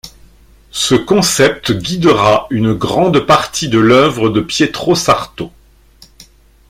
[0.71, 5.51] Ce concept guidera une grande partie de l'œuvre de Pietro Sarto.